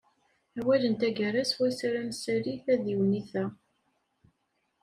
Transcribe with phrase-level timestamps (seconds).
[0.59, 3.45] Awal n taggara swayes ara nessali tadiwennit-a.